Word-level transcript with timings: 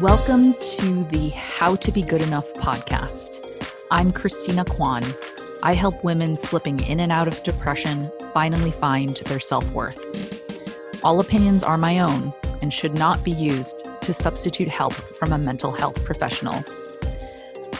Welcome 0.00 0.54
to 0.54 1.04
the 1.04 1.28
How 1.36 1.76
to 1.76 1.92
Be 1.92 2.00
Good 2.00 2.22
Enough 2.22 2.50
podcast. 2.54 3.84
I'm 3.90 4.10
Christina 4.10 4.64
Kwan. 4.64 5.02
I 5.62 5.74
help 5.74 6.02
women 6.02 6.34
slipping 6.34 6.80
in 6.80 6.98
and 6.98 7.12
out 7.12 7.28
of 7.28 7.42
depression 7.42 8.10
finally 8.32 8.70
find 8.70 9.14
their 9.26 9.38
self 9.38 9.70
worth. 9.72 11.04
All 11.04 11.20
opinions 11.20 11.62
are 11.62 11.76
my 11.76 11.98
own 12.00 12.32
and 12.62 12.72
should 12.72 12.94
not 12.94 13.22
be 13.22 13.32
used 13.32 13.86
to 14.00 14.14
substitute 14.14 14.68
help 14.68 14.94
from 14.94 15.30
a 15.30 15.38
mental 15.38 15.70
health 15.70 16.02
professional. 16.04 16.64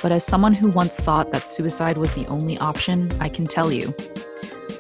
But 0.03 0.13
as 0.13 0.23
someone 0.23 0.53
who 0.53 0.69
once 0.69 1.01
thought 1.01 1.33
that 1.33 1.49
suicide 1.49 1.97
was 1.97 2.15
the 2.15 2.27
only 2.27 2.59
option, 2.59 3.11
I 3.21 3.31
can 3.31 3.47
tell 3.47 3.73
you 3.73 3.95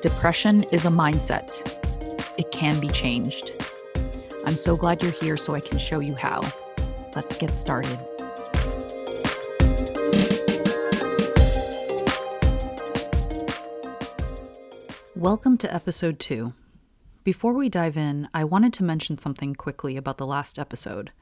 depression 0.02 0.64
is 0.64 0.84
a 0.84 0.90
mindset. 0.90 1.78
It 2.36 2.50
can 2.50 2.78
be 2.78 2.88
changed. 2.88 3.52
I'm 4.44 4.56
so 4.56 4.76
glad 4.76 5.02
you're 5.02 5.12
here 5.12 5.38
so 5.38 5.54
I 5.54 5.60
can 5.60 5.78
show 5.78 6.00
you 6.00 6.14
how. 6.14 6.42
Let's 7.14 7.36
get 7.36 7.50
started. 7.50 7.98
Welcome 15.14 15.58
to 15.58 15.72
episode 15.72 16.18
two. 16.18 16.54
Before 17.22 17.52
we 17.52 17.68
dive 17.68 17.98
in, 17.98 18.28
I 18.32 18.44
wanted 18.44 18.72
to 18.74 18.82
mention 18.82 19.18
something 19.18 19.54
quickly 19.54 19.98
about 19.98 20.16
the 20.16 20.26
last 20.26 20.58
episode. 20.58 21.12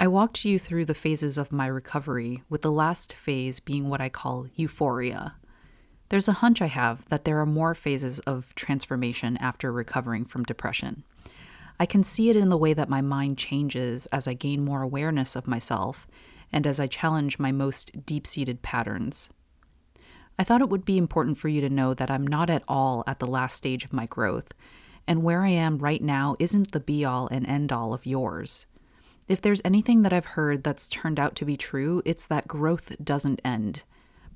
I 0.00 0.08
walked 0.08 0.44
you 0.44 0.58
through 0.58 0.86
the 0.86 0.94
phases 0.94 1.38
of 1.38 1.52
my 1.52 1.68
recovery, 1.68 2.42
with 2.50 2.62
the 2.62 2.72
last 2.72 3.12
phase 3.12 3.60
being 3.60 3.88
what 3.88 4.00
I 4.00 4.08
call 4.08 4.48
euphoria. 4.56 5.36
There's 6.08 6.28
a 6.28 6.32
hunch 6.32 6.60
I 6.60 6.66
have 6.66 7.08
that 7.08 7.24
there 7.24 7.40
are 7.40 7.46
more 7.46 7.76
phases 7.76 8.18
of 8.20 8.52
transformation 8.56 9.36
after 9.36 9.70
recovering 9.70 10.24
from 10.24 10.42
depression. 10.42 11.04
I 11.78 11.86
can 11.86 12.04
see 12.04 12.30
it 12.30 12.36
in 12.36 12.50
the 12.50 12.56
way 12.56 12.72
that 12.72 12.88
my 12.88 13.00
mind 13.00 13.38
changes 13.38 14.06
as 14.06 14.28
I 14.28 14.34
gain 14.34 14.64
more 14.64 14.82
awareness 14.82 15.34
of 15.34 15.48
myself 15.48 16.06
and 16.52 16.66
as 16.66 16.78
I 16.78 16.86
challenge 16.86 17.38
my 17.38 17.50
most 17.50 18.06
deep 18.06 18.26
seated 18.26 18.62
patterns. 18.62 19.28
I 20.38 20.44
thought 20.44 20.60
it 20.60 20.68
would 20.68 20.84
be 20.84 20.98
important 20.98 21.38
for 21.38 21.48
you 21.48 21.60
to 21.60 21.68
know 21.68 21.94
that 21.94 22.10
I'm 22.10 22.26
not 22.26 22.50
at 22.50 22.64
all 22.68 23.04
at 23.06 23.18
the 23.18 23.26
last 23.26 23.56
stage 23.56 23.84
of 23.84 23.92
my 23.92 24.06
growth, 24.06 24.52
and 25.06 25.22
where 25.22 25.42
I 25.42 25.50
am 25.50 25.78
right 25.78 26.02
now 26.02 26.36
isn't 26.38 26.72
the 26.72 26.80
be 26.80 27.04
all 27.04 27.28
and 27.28 27.46
end 27.46 27.72
all 27.72 27.92
of 27.92 28.06
yours. 28.06 28.66
If 29.26 29.40
there's 29.40 29.62
anything 29.64 30.02
that 30.02 30.12
I've 30.12 30.24
heard 30.24 30.64
that's 30.64 30.88
turned 30.88 31.18
out 31.18 31.34
to 31.36 31.44
be 31.44 31.56
true, 31.56 32.02
it's 32.04 32.26
that 32.26 32.48
growth 32.48 32.94
doesn't 33.02 33.40
end. 33.44 33.82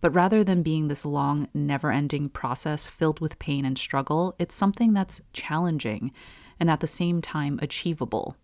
But 0.00 0.14
rather 0.14 0.44
than 0.44 0.62
being 0.62 0.88
this 0.88 1.04
long, 1.04 1.48
never 1.52 1.90
ending 1.90 2.28
process 2.28 2.86
filled 2.86 3.20
with 3.20 3.38
pain 3.38 3.64
and 3.64 3.76
struggle, 3.76 4.34
it's 4.38 4.54
something 4.54 4.92
that's 4.92 5.20
challenging 5.32 6.12
and 6.60 6.70
at 6.70 6.80
the 6.80 6.86
same 6.86 7.20
time 7.20 7.58
achievable. 7.62 8.36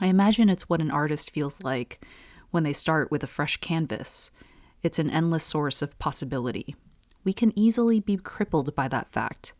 I 0.00 0.06
imagine 0.06 0.48
it's 0.48 0.68
what 0.68 0.80
an 0.80 0.90
artist 0.90 1.30
feels 1.30 1.62
like 1.62 2.04
when 2.50 2.62
they 2.62 2.72
start 2.72 3.10
with 3.10 3.22
a 3.22 3.28
fresh 3.28 3.58
canvas. 3.58 4.30
It's 4.82 4.98
an 4.98 5.10
endless 5.10 5.44
source 5.44 5.82
of 5.82 5.98
possibility. 5.98 6.74
We 7.24 7.32
can 7.32 7.56
easily 7.56 8.00
be 8.00 8.16
crippled 8.16 8.74
by 8.74 8.88
that 8.88 9.10
fact, 9.10 9.52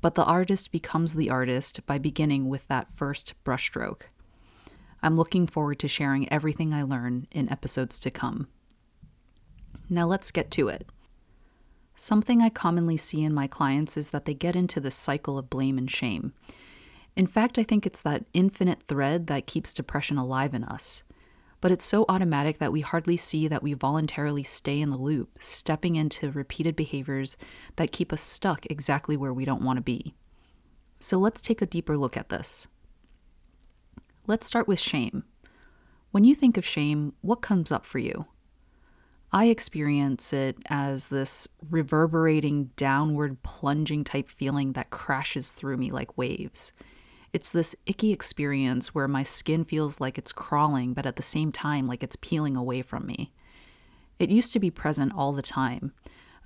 but 0.00 0.14
the 0.14 0.24
artist 0.24 0.72
becomes 0.72 1.14
the 1.14 1.30
artist 1.30 1.84
by 1.86 1.98
beginning 1.98 2.48
with 2.48 2.66
that 2.68 2.88
first 2.88 3.34
brushstroke. 3.44 4.02
I'm 5.02 5.16
looking 5.16 5.46
forward 5.46 5.78
to 5.80 5.88
sharing 5.88 6.30
everything 6.32 6.72
I 6.72 6.82
learn 6.82 7.28
in 7.30 7.50
episodes 7.50 8.00
to 8.00 8.10
come. 8.10 8.48
Now 9.88 10.06
let's 10.06 10.30
get 10.30 10.50
to 10.52 10.68
it. 10.68 10.88
Something 11.94 12.42
I 12.42 12.48
commonly 12.48 12.96
see 12.96 13.22
in 13.22 13.32
my 13.32 13.46
clients 13.46 13.96
is 13.96 14.10
that 14.10 14.24
they 14.24 14.34
get 14.34 14.56
into 14.56 14.80
this 14.80 14.96
cycle 14.96 15.38
of 15.38 15.48
blame 15.48 15.78
and 15.78 15.90
shame. 15.90 16.32
In 17.16 17.26
fact, 17.26 17.58
I 17.58 17.62
think 17.62 17.86
it's 17.86 18.02
that 18.02 18.26
infinite 18.34 18.82
thread 18.82 19.26
that 19.26 19.46
keeps 19.46 19.72
depression 19.72 20.18
alive 20.18 20.52
in 20.52 20.62
us. 20.64 21.02
But 21.62 21.70
it's 21.70 21.84
so 21.84 22.04
automatic 22.08 22.58
that 22.58 22.72
we 22.72 22.82
hardly 22.82 23.16
see 23.16 23.48
that 23.48 23.62
we 23.62 23.72
voluntarily 23.72 24.42
stay 24.42 24.80
in 24.80 24.90
the 24.90 24.98
loop, 24.98 25.30
stepping 25.38 25.96
into 25.96 26.30
repeated 26.30 26.76
behaviors 26.76 27.38
that 27.76 27.90
keep 27.90 28.12
us 28.12 28.20
stuck 28.20 28.66
exactly 28.66 29.16
where 29.16 29.32
we 29.32 29.46
don't 29.46 29.64
want 29.64 29.78
to 29.78 29.82
be. 29.82 30.14
So 31.00 31.16
let's 31.16 31.40
take 31.40 31.62
a 31.62 31.66
deeper 31.66 31.96
look 31.96 32.16
at 32.16 32.28
this. 32.28 32.68
Let's 34.26 34.46
start 34.46 34.68
with 34.68 34.78
shame. 34.78 35.24
When 36.10 36.24
you 36.24 36.34
think 36.34 36.58
of 36.58 36.66
shame, 36.66 37.14
what 37.22 37.36
comes 37.36 37.72
up 37.72 37.86
for 37.86 37.98
you? 37.98 38.26
I 39.32 39.46
experience 39.46 40.32
it 40.32 40.58
as 40.66 41.08
this 41.08 41.48
reverberating, 41.70 42.70
downward 42.76 43.42
plunging 43.42 44.04
type 44.04 44.28
feeling 44.28 44.72
that 44.72 44.90
crashes 44.90 45.52
through 45.52 45.78
me 45.78 45.90
like 45.90 46.18
waves. 46.18 46.72
It's 47.36 47.52
this 47.52 47.76
icky 47.84 48.12
experience 48.12 48.94
where 48.94 49.06
my 49.06 49.22
skin 49.22 49.66
feels 49.66 50.00
like 50.00 50.16
it's 50.16 50.32
crawling, 50.32 50.94
but 50.94 51.04
at 51.04 51.16
the 51.16 51.22
same 51.22 51.52
time, 51.52 51.86
like 51.86 52.02
it's 52.02 52.16
peeling 52.16 52.56
away 52.56 52.80
from 52.80 53.04
me. 53.04 53.30
It 54.18 54.30
used 54.30 54.54
to 54.54 54.58
be 54.58 54.70
present 54.70 55.12
all 55.14 55.34
the 55.34 55.42
time, 55.42 55.92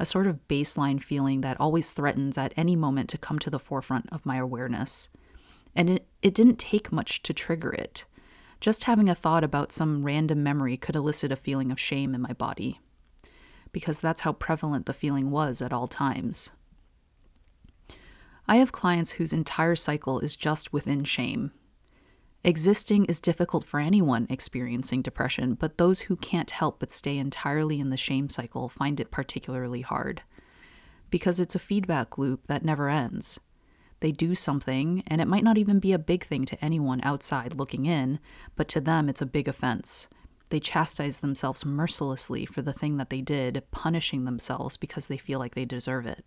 a 0.00 0.04
sort 0.04 0.26
of 0.26 0.48
baseline 0.48 1.00
feeling 1.00 1.42
that 1.42 1.60
always 1.60 1.92
threatens 1.92 2.36
at 2.36 2.52
any 2.56 2.74
moment 2.74 3.08
to 3.10 3.18
come 3.18 3.38
to 3.38 3.50
the 3.50 3.60
forefront 3.60 4.08
of 4.10 4.26
my 4.26 4.38
awareness. 4.38 5.08
And 5.76 5.90
it, 5.90 6.08
it 6.22 6.34
didn't 6.34 6.58
take 6.58 6.90
much 6.90 7.22
to 7.22 7.32
trigger 7.32 7.70
it. 7.70 8.04
Just 8.60 8.82
having 8.82 9.08
a 9.08 9.14
thought 9.14 9.44
about 9.44 9.70
some 9.70 10.02
random 10.02 10.42
memory 10.42 10.76
could 10.76 10.96
elicit 10.96 11.30
a 11.30 11.36
feeling 11.36 11.70
of 11.70 11.78
shame 11.78 12.16
in 12.16 12.20
my 12.20 12.32
body. 12.32 12.80
Because 13.70 14.00
that's 14.00 14.22
how 14.22 14.32
prevalent 14.32 14.86
the 14.86 14.92
feeling 14.92 15.30
was 15.30 15.62
at 15.62 15.72
all 15.72 15.86
times. 15.86 16.50
I 18.48 18.56
have 18.56 18.72
clients 18.72 19.12
whose 19.12 19.32
entire 19.32 19.76
cycle 19.76 20.18
is 20.20 20.36
just 20.36 20.72
within 20.72 21.04
shame. 21.04 21.52
Existing 22.42 23.04
is 23.04 23.20
difficult 23.20 23.64
for 23.64 23.80
anyone 23.80 24.26
experiencing 24.30 25.02
depression, 25.02 25.54
but 25.54 25.76
those 25.76 26.00
who 26.02 26.16
can't 26.16 26.50
help 26.50 26.80
but 26.80 26.90
stay 26.90 27.18
entirely 27.18 27.78
in 27.78 27.90
the 27.90 27.98
shame 27.98 28.30
cycle 28.30 28.68
find 28.70 28.98
it 28.98 29.10
particularly 29.10 29.82
hard. 29.82 30.22
Because 31.10 31.38
it's 31.38 31.54
a 31.54 31.58
feedback 31.58 32.16
loop 32.16 32.46
that 32.46 32.64
never 32.64 32.88
ends. 32.88 33.38
They 34.00 34.12
do 34.12 34.34
something, 34.34 35.02
and 35.06 35.20
it 35.20 35.28
might 35.28 35.44
not 35.44 35.58
even 35.58 35.78
be 35.78 35.92
a 35.92 35.98
big 35.98 36.24
thing 36.24 36.46
to 36.46 36.64
anyone 36.64 37.00
outside 37.02 37.54
looking 37.54 37.84
in, 37.84 38.18
but 38.56 38.68
to 38.68 38.80
them 38.80 39.10
it's 39.10 39.20
a 39.20 39.26
big 39.26 39.46
offense. 39.46 40.08
They 40.48 40.60
chastise 40.60 41.20
themselves 41.20 41.66
mercilessly 41.66 42.46
for 42.46 42.62
the 42.62 42.72
thing 42.72 42.96
that 42.96 43.10
they 43.10 43.20
did, 43.20 43.62
punishing 43.70 44.24
themselves 44.24 44.78
because 44.78 45.08
they 45.08 45.18
feel 45.18 45.38
like 45.38 45.54
they 45.54 45.66
deserve 45.66 46.06
it. 46.06 46.24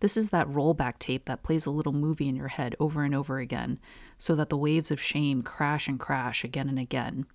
This 0.00 0.16
is 0.16 0.30
that 0.30 0.48
rollback 0.48 0.98
tape 0.98 1.26
that 1.26 1.42
plays 1.42 1.66
a 1.66 1.70
little 1.70 1.92
movie 1.92 2.28
in 2.28 2.36
your 2.36 2.48
head 2.48 2.74
over 2.80 3.04
and 3.04 3.14
over 3.14 3.38
again, 3.38 3.78
so 4.18 4.34
that 4.34 4.48
the 4.48 4.56
waves 4.56 4.90
of 4.90 5.00
shame 5.00 5.42
crash 5.42 5.88
and 5.88 6.00
crash 6.00 6.42
again 6.42 6.68
and 6.68 6.78
again. 6.78 7.26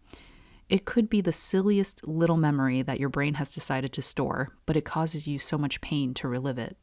It 0.68 0.86
could 0.86 1.10
be 1.10 1.22
the 1.22 1.32
silliest 1.32 2.08
little 2.08 2.38
memory 2.38 2.82
that 2.82 3.00
your 3.00 3.10
brain 3.10 3.36
has 3.36 3.54
decided 3.54 3.94
to 3.94 4.02
store, 4.02 4.50
but 4.66 4.76
it 4.76 4.84
causes 4.84 5.28
you 5.28 5.38
so 5.38 5.58
much 5.60 5.82
pain 5.82 6.14
to 6.16 6.28
relive 6.28 6.58
it. 6.58 6.76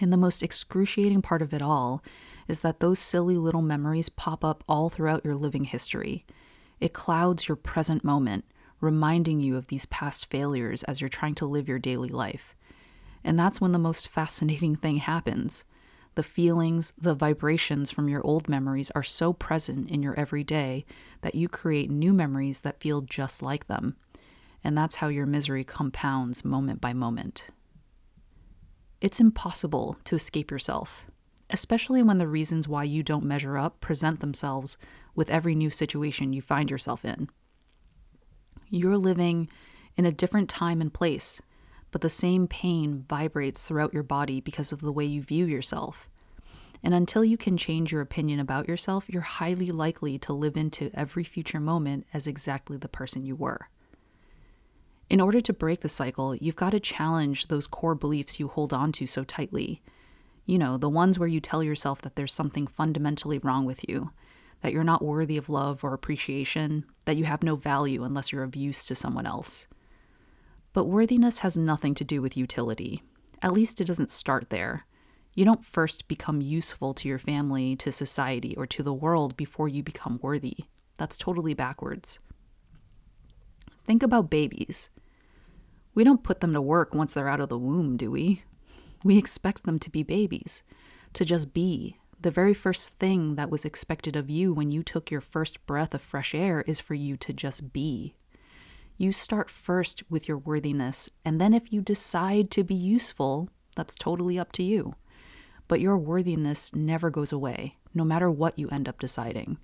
And 0.00 0.12
the 0.12 0.18
most 0.18 0.42
excruciating 0.42 1.22
part 1.22 1.42
of 1.42 1.54
it 1.54 1.62
all 1.62 2.02
is 2.48 2.60
that 2.60 2.80
those 2.80 2.98
silly 2.98 3.36
little 3.36 3.62
memories 3.62 4.08
pop 4.08 4.44
up 4.44 4.64
all 4.68 4.90
throughout 4.90 5.24
your 5.24 5.36
living 5.36 5.64
history. 5.64 6.26
It 6.80 6.92
clouds 6.92 7.48
your 7.48 7.56
present 7.56 8.04
moment, 8.04 8.44
reminding 8.80 9.40
you 9.40 9.56
of 9.56 9.68
these 9.68 9.86
past 9.86 10.28
failures 10.28 10.82
as 10.82 11.00
you're 11.00 11.08
trying 11.08 11.34
to 11.36 11.46
live 11.46 11.68
your 11.68 11.78
daily 11.78 12.10
life. 12.10 12.54
And 13.26 13.36
that's 13.36 13.60
when 13.60 13.72
the 13.72 13.78
most 13.78 14.06
fascinating 14.06 14.76
thing 14.76 14.98
happens. 14.98 15.64
The 16.14 16.22
feelings, 16.22 16.94
the 16.96 17.12
vibrations 17.12 17.90
from 17.90 18.08
your 18.08 18.24
old 18.24 18.48
memories 18.48 18.92
are 18.92 19.02
so 19.02 19.32
present 19.32 19.90
in 19.90 20.00
your 20.00 20.18
everyday 20.18 20.86
that 21.22 21.34
you 21.34 21.48
create 21.48 21.90
new 21.90 22.12
memories 22.12 22.60
that 22.60 22.78
feel 22.78 23.00
just 23.00 23.42
like 23.42 23.66
them. 23.66 23.96
And 24.62 24.78
that's 24.78 24.96
how 24.96 25.08
your 25.08 25.26
misery 25.26 25.64
compounds 25.64 26.44
moment 26.44 26.80
by 26.80 26.92
moment. 26.92 27.48
It's 29.00 29.20
impossible 29.20 29.98
to 30.04 30.14
escape 30.14 30.52
yourself, 30.52 31.06
especially 31.50 32.04
when 32.04 32.18
the 32.18 32.28
reasons 32.28 32.68
why 32.68 32.84
you 32.84 33.02
don't 33.02 33.24
measure 33.24 33.58
up 33.58 33.80
present 33.80 34.20
themselves 34.20 34.78
with 35.16 35.30
every 35.30 35.56
new 35.56 35.70
situation 35.70 36.32
you 36.32 36.42
find 36.42 36.70
yourself 36.70 37.04
in. 37.04 37.28
You're 38.70 38.96
living 38.96 39.48
in 39.96 40.06
a 40.06 40.12
different 40.12 40.48
time 40.48 40.80
and 40.80 40.94
place 40.94 41.42
but 41.96 42.02
the 42.02 42.10
same 42.10 42.46
pain 42.46 43.06
vibrates 43.08 43.64
throughout 43.66 43.94
your 43.94 44.02
body 44.02 44.38
because 44.38 44.70
of 44.70 44.82
the 44.82 44.92
way 44.92 45.06
you 45.06 45.22
view 45.22 45.46
yourself. 45.46 46.10
And 46.82 46.92
until 46.92 47.24
you 47.24 47.38
can 47.38 47.56
change 47.56 47.90
your 47.90 48.02
opinion 48.02 48.38
about 48.38 48.68
yourself, 48.68 49.08
you're 49.08 49.22
highly 49.22 49.70
likely 49.70 50.18
to 50.18 50.34
live 50.34 50.58
into 50.58 50.90
every 50.92 51.24
future 51.24 51.58
moment 51.58 52.06
as 52.12 52.26
exactly 52.26 52.76
the 52.76 52.86
person 52.86 53.24
you 53.24 53.34
were. 53.34 53.70
In 55.08 55.22
order 55.22 55.40
to 55.40 55.54
break 55.54 55.80
the 55.80 55.88
cycle, 55.88 56.34
you've 56.34 56.54
got 56.54 56.72
to 56.72 56.80
challenge 56.80 57.48
those 57.48 57.66
core 57.66 57.94
beliefs 57.94 58.38
you 58.38 58.48
hold 58.48 58.74
on 58.74 58.92
to 58.92 59.06
so 59.06 59.24
tightly. 59.24 59.80
You 60.44 60.58
know, 60.58 60.76
the 60.76 60.90
ones 60.90 61.18
where 61.18 61.26
you 61.26 61.40
tell 61.40 61.62
yourself 61.62 62.02
that 62.02 62.14
there's 62.14 62.34
something 62.34 62.66
fundamentally 62.66 63.38
wrong 63.38 63.64
with 63.64 63.88
you, 63.88 64.10
that 64.60 64.74
you're 64.74 64.84
not 64.84 65.02
worthy 65.02 65.38
of 65.38 65.48
love 65.48 65.82
or 65.82 65.94
appreciation, 65.94 66.84
that 67.06 67.16
you 67.16 67.24
have 67.24 67.42
no 67.42 67.56
value 67.56 68.04
unless 68.04 68.32
you're 68.32 68.42
of 68.42 68.54
use 68.54 68.84
to 68.84 68.94
someone 68.94 69.24
else. 69.24 69.66
But 70.76 70.88
worthiness 70.88 71.38
has 71.38 71.56
nothing 71.56 71.94
to 71.94 72.04
do 72.04 72.20
with 72.20 72.36
utility. 72.36 73.02
At 73.40 73.54
least 73.54 73.80
it 73.80 73.86
doesn't 73.86 74.10
start 74.10 74.50
there. 74.50 74.84
You 75.32 75.42
don't 75.42 75.64
first 75.64 76.06
become 76.06 76.42
useful 76.42 76.92
to 76.92 77.08
your 77.08 77.18
family, 77.18 77.76
to 77.76 77.90
society, 77.90 78.54
or 78.58 78.66
to 78.66 78.82
the 78.82 78.92
world 78.92 79.38
before 79.38 79.68
you 79.70 79.82
become 79.82 80.18
worthy. 80.20 80.58
That's 80.98 81.16
totally 81.16 81.54
backwards. 81.54 82.18
Think 83.86 84.02
about 84.02 84.28
babies. 84.28 84.90
We 85.94 86.04
don't 86.04 86.22
put 86.22 86.40
them 86.40 86.52
to 86.52 86.60
work 86.60 86.94
once 86.94 87.14
they're 87.14 87.26
out 87.26 87.40
of 87.40 87.48
the 87.48 87.56
womb, 87.56 87.96
do 87.96 88.10
we? 88.10 88.42
We 89.02 89.16
expect 89.16 89.64
them 89.64 89.78
to 89.78 89.88
be 89.88 90.02
babies, 90.02 90.62
to 91.14 91.24
just 91.24 91.54
be. 91.54 91.96
The 92.20 92.30
very 92.30 92.52
first 92.52 92.98
thing 92.98 93.36
that 93.36 93.48
was 93.48 93.64
expected 93.64 94.14
of 94.14 94.28
you 94.28 94.52
when 94.52 94.70
you 94.70 94.82
took 94.82 95.10
your 95.10 95.22
first 95.22 95.64
breath 95.64 95.94
of 95.94 96.02
fresh 96.02 96.34
air 96.34 96.62
is 96.66 96.82
for 96.82 96.92
you 96.92 97.16
to 97.16 97.32
just 97.32 97.72
be. 97.72 98.14
You 98.98 99.12
start 99.12 99.50
first 99.50 100.02
with 100.08 100.26
your 100.26 100.38
worthiness, 100.38 101.10
and 101.24 101.38
then 101.38 101.52
if 101.52 101.70
you 101.70 101.82
decide 101.82 102.50
to 102.52 102.64
be 102.64 102.74
useful, 102.74 103.50
that's 103.74 103.94
totally 103.94 104.38
up 104.38 104.52
to 104.52 104.62
you. 104.62 104.94
But 105.68 105.80
your 105.80 105.98
worthiness 105.98 106.74
never 106.74 107.10
goes 107.10 107.30
away, 107.30 107.76
no 107.92 108.04
matter 108.04 108.30
what 108.30 108.58
you 108.58 108.68
end 108.70 108.88
up 108.88 108.98
deciding. 108.98 109.58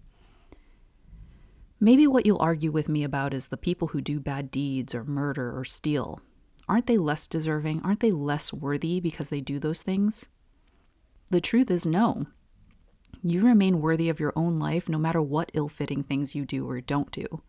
Maybe 1.80 2.06
what 2.06 2.26
you'll 2.26 2.42
argue 2.42 2.70
with 2.70 2.88
me 2.88 3.02
about 3.04 3.32
is 3.32 3.46
the 3.46 3.56
people 3.56 3.88
who 3.88 4.00
do 4.00 4.20
bad 4.20 4.50
deeds 4.50 4.94
or 4.94 5.02
murder 5.02 5.58
or 5.58 5.64
steal. 5.64 6.20
Aren't 6.68 6.86
they 6.86 6.98
less 6.98 7.26
deserving? 7.26 7.80
Aren't 7.82 8.00
they 8.00 8.12
less 8.12 8.52
worthy 8.52 9.00
because 9.00 9.30
they 9.30 9.40
do 9.40 9.58
those 9.58 9.82
things? 9.82 10.28
The 11.30 11.40
truth 11.40 11.70
is 11.70 11.86
no. 11.86 12.26
You 13.22 13.40
remain 13.40 13.80
worthy 13.80 14.08
of 14.08 14.20
your 14.20 14.32
own 14.36 14.58
life 14.58 14.88
no 14.88 14.98
matter 14.98 15.22
what 15.22 15.50
ill 15.54 15.68
fitting 15.68 16.02
things 16.02 16.34
you 16.34 16.44
do 16.44 16.68
or 16.68 16.80
don't 16.80 17.10
do. 17.10 17.42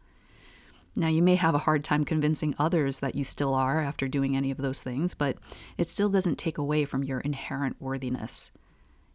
Now, 0.96 1.08
you 1.08 1.24
may 1.24 1.36
have 1.36 1.56
a 1.56 1.60
hard 1.60 1.84
time 1.84 2.06
convincing 2.06 2.54
others 2.60 3.00
that 3.00 3.16
you 3.16 3.24
still 3.24 3.56
are 3.56 3.80
after 3.80 4.08
doing 4.08 4.38
any 4.38 4.52
of 4.52 4.58
those 4.58 4.84
things, 4.84 5.16
but 5.16 5.38
it 5.78 5.88
still 5.88 6.10
doesn't 6.10 6.38
take 6.38 6.60
away 6.60 6.86
from 6.86 7.04
your 7.04 7.20
inherent 7.22 7.78
worthiness. 7.82 8.52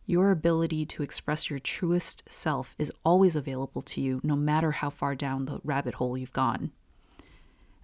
Your 0.04 0.30
ability 0.30 0.86
to 0.86 1.02
express 1.02 1.50
your 1.50 1.58
truest 1.58 2.24
self 2.28 2.74
is 2.78 2.90
always 3.04 3.36
available 3.36 3.82
to 3.82 4.00
you, 4.00 4.20
no 4.24 4.34
matter 4.34 4.72
how 4.72 4.90
far 4.90 5.14
down 5.14 5.44
the 5.44 5.60
rabbit 5.62 5.94
hole 5.94 6.18
you've 6.18 6.32
gone. 6.32 6.72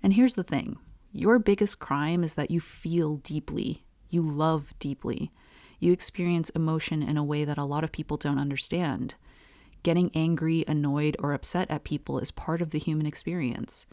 And 0.02 0.14
here's 0.14 0.34
the 0.34 0.42
thing 0.42 0.78
your 1.12 1.38
biggest 1.38 1.78
crime 1.78 2.24
is 2.24 2.34
that 2.34 2.50
you 2.50 2.60
feel 2.60 3.18
deeply, 3.18 3.84
you 4.10 4.22
love 4.22 4.74
deeply, 4.80 5.30
you 5.78 5.92
experience 5.92 6.50
emotion 6.50 7.02
in 7.02 7.16
a 7.16 7.22
way 7.22 7.44
that 7.44 7.58
a 7.58 7.64
lot 7.64 7.84
of 7.84 7.92
people 7.92 8.16
don't 8.16 8.38
understand. 8.38 9.14
Getting 9.84 10.10
angry, 10.14 10.64
annoyed, 10.66 11.16
or 11.20 11.32
upset 11.34 11.70
at 11.70 11.84
people 11.84 12.18
is 12.18 12.32
part 12.32 12.60
of 12.60 12.70
the 12.70 12.78
human 12.80 13.06
experience. 13.06 13.86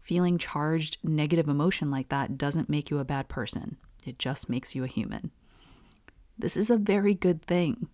Feeling 0.00 0.36
charged, 0.36 0.98
negative 1.02 1.48
emotion 1.48 1.90
like 1.90 2.10
that 2.10 2.36
doesn't 2.36 2.68
make 2.68 2.90
you 2.90 2.98
a 2.98 3.04
bad 3.04 3.28
person, 3.28 3.78
it 4.06 4.18
just 4.18 4.50
makes 4.50 4.74
you 4.74 4.84
a 4.84 4.88
human. 4.88 5.30
This 6.36 6.56
is 6.56 6.70
a 6.70 6.76
very 6.76 7.14
good 7.14 7.40
thing 7.40 7.88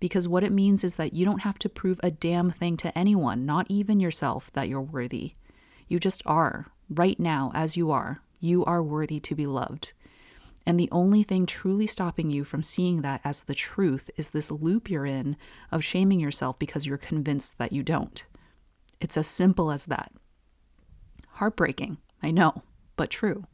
because 0.00 0.28
what 0.28 0.42
it 0.44 0.52
means 0.52 0.82
is 0.82 0.96
that 0.96 1.14
you 1.14 1.24
don't 1.24 1.42
have 1.42 1.58
to 1.60 1.68
prove 1.68 2.00
a 2.02 2.10
damn 2.10 2.50
thing 2.50 2.76
to 2.78 2.98
anyone, 2.98 3.46
not 3.46 3.66
even 3.68 4.00
yourself, 4.00 4.50
that 4.52 4.68
you're 4.68 4.80
worthy. 4.80 5.34
You 5.88 5.98
just 6.00 6.22
are, 6.26 6.66
right 6.90 7.18
now, 7.20 7.52
as 7.54 7.76
you 7.76 7.90
are. 7.90 8.20
You 8.40 8.64
are 8.64 8.82
worthy 8.82 9.20
to 9.20 9.34
be 9.34 9.46
loved. 9.46 9.92
And 10.66 10.78
the 10.78 10.88
only 10.92 11.22
thing 11.22 11.46
truly 11.46 11.86
stopping 11.86 12.30
you 12.30 12.44
from 12.44 12.62
seeing 12.62 13.02
that 13.02 13.20
as 13.24 13.42
the 13.42 13.54
truth 13.54 14.10
is 14.16 14.30
this 14.30 14.50
loop 14.50 14.88
you're 14.88 15.06
in 15.06 15.36
of 15.70 15.84
shaming 15.84 16.20
yourself 16.20 16.58
because 16.58 16.86
you're 16.86 16.98
convinced 16.98 17.58
that 17.58 17.72
you 17.72 17.82
don't. 17.82 18.24
It's 19.00 19.16
as 19.16 19.26
simple 19.26 19.72
as 19.72 19.86
that. 19.86 20.12
Heartbreaking, 21.32 21.98
I 22.22 22.30
know, 22.30 22.62
but 22.96 23.10
true. 23.10 23.44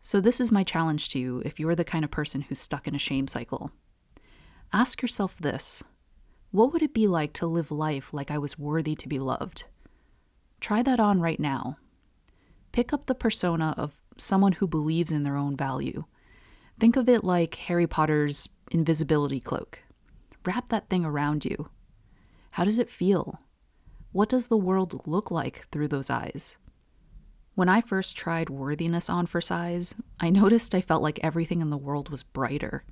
So, 0.00 0.20
this 0.20 0.40
is 0.40 0.52
my 0.52 0.64
challenge 0.64 1.08
to 1.10 1.18
you 1.18 1.40
if 1.46 1.58
you're 1.58 1.74
the 1.74 1.84
kind 1.84 2.04
of 2.04 2.10
person 2.10 2.42
who's 2.42 2.58
stuck 2.58 2.86
in 2.86 2.94
a 2.94 2.98
shame 2.98 3.28
cycle. 3.28 3.70
Ask 4.72 5.00
yourself 5.00 5.36
this 5.38 5.82
What 6.50 6.72
would 6.72 6.82
it 6.82 6.92
be 6.92 7.06
like 7.06 7.32
to 7.34 7.46
live 7.46 7.70
life 7.70 8.12
like 8.12 8.30
I 8.30 8.38
was 8.38 8.58
worthy 8.58 8.94
to 8.96 9.08
be 9.08 9.18
loved? 9.18 9.64
Try 10.60 10.82
that 10.82 10.98
on 10.98 11.20
right 11.20 11.38
now. 11.38 11.78
Pick 12.72 12.92
up 12.92 13.06
the 13.06 13.14
persona 13.14 13.72
of 13.76 14.00
someone 14.16 14.52
who 14.52 14.66
believes 14.66 15.12
in 15.12 15.22
their 15.22 15.36
own 15.36 15.56
value. 15.56 16.04
Think 16.78 16.96
of 16.96 17.08
it 17.08 17.24
like 17.24 17.54
Harry 17.54 17.86
Potter's 17.86 18.48
invisibility 18.70 19.40
cloak. 19.40 19.80
Wrap 20.44 20.68
that 20.68 20.88
thing 20.88 21.04
around 21.04 21.44
you. 21.44 21.68
How 22.52 22.64
does 22.64 22.78
it 22.78 22.90
feel? 22.90 23.40
What 24.12 24.28
does 24.28 24.46
the 24.46 24.56
world 24.56 25.06
look 25.06 25.30
like 25.30 25.66
through 25.70 25.88
those 25.88 26.10
eyes? 26.10 26.58
When 27.54 27.68
I 27.68 27.80
first 27.80 28.16
tried 28.16 28.50
worthiness 28.50 29.08
on 29.08 29.26
for 29.26 29.40
size, 29.40 29.94
I 30.18 30.30
noticed 30.30 30.74
I 30.74 30.80
felt 30.80 31.02
like 31.02 31.20
everything 31.22 31.60
in 31.60 31.70
the 31.70 31.76
world 31.76 32.08
was 32.10 32.22
brighter. 32.22 32.84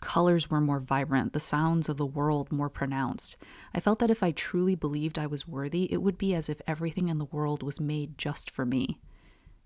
Colors 0.00 0.50
were 0.50 0.62
more 0.62 0.80
vibrant, 0.80 1.34
the 1.34 1.40
sounds 1.40 1.90
of 1.90 1.98
the 1.98 2.06
world 2.06 2.50
more 2.50 2.70
pronounced. 2.70 3.36
I 3.74 3.80
felt 3.80 3.98
that 3.98 4.10
if 4.10 4.22
I 4.22 4.32
truly 4.32 4.74
believed 4.74 5.18
I 5.18 5.26
was 5.26 5.46
worthy, 5.46 5.92
it 5.92 6.02
would 6.02 6.16
be 6.16 6.34
as 6.34 6.48
if 6.48 6.62
everything 6.66 7.08
in 7.08 7.18
the 7.18 7.26
world 7.26 7.62
was 7.62 7.78
made 7.78 8.16
just 8.16 8.50
for 8.50 8.64
me. 8.64 8.98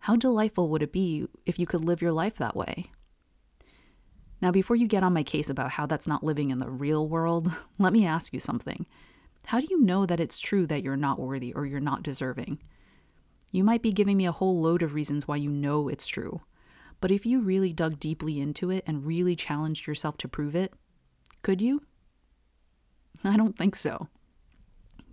How 0.05 0.17
delightful 0.17 0.69
would 0.69 0.83
it 0.83 0.93
be 0.93 1.27
if 1.47 1.59
you 1.59 1.65
could 1.65 1.83
live 1.83 2.03
your 2.03 2.13
life 2.13 2.37
that 2.37 2.55
way? 2.55 2.91
Now, 4.43 4.53
before 4.53 4.77
you 4.77 4.87
get 4.87 5.03
on 5.03 5.15
my 5.15 5.23
case 5.23 5.49
about 5.49 5.71
how 5.71 5.87
that's 5.87 6.07
not 6.07 6.23
living 6.23 6.51
in 6.51 6.59
the 6.59 6.69
real 6.69 7.09
world, 7.09 7.51
let 7.79 7.95
me 7.95 8.05
ask 8.05 8.35
you 8.35 8.39
something. 8.39 8.85
How 9.47 9.61
do 9.61 9.67
you 9.71 9.81
know 9.81 10.05
that 10.05 10.21
it's 10.21 10.41
true 10.41 10.67
that 10.67 10.83
you're 10.83 10.95
not 10.95 11.19
worthy 11.19 11.55
or 11.55 11.65
you're 11.65 11.81
not 11.81 12.03
deserving? 12.03 12.59
You 13.51 13.65
might 13.65 13.81
be 13.81 13.95
giving 13.95 14.19
me 14.19 14.27
a 14.27 14.33
whole 14.33 14.61
load 14.61 14.83
of 14.83 14.93
reasons 14.93 15.27
why 15.27 15.37
you 15.37 15.49
know 15.49 15.89
it's 15.89 16.07
true. 16.07 16.43
But 17.01 17.11
if 17.11 17.25
you 17.25 17.41
really 17.41 17.73
dug 17.73 17.99
deeply 17.99 18.39
into 18.39 18.69
it 18.69 18.85
and 18.87 19.07
really 19.07 19.35
challenged 19.35 19.87
yourself 19.87 20.19
to 20.19 20.29
prove 20.29 20.55
it, 20.55 20.75
could 21.41 21.63
you? 21.63 21.81
I 23.25 23.39
don't 23.39 23.57
think 23.57 23.75
so. 23.75 24.09